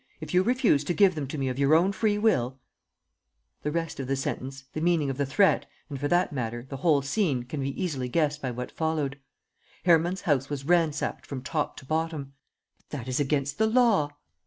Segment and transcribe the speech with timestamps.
[0.19, 2.57] If you refuse to give them to me of your own free will...'
[3.61, 6.77] The rest of the sentence, the meaning of the threat and, for that matter, the
[6.77, 9.19] whole scene can be easily guessed by what followed;
[9.85, 12.33] Hermann's house was ransacked from top to bottom."
[12.79, 14.13] "But that is against the law."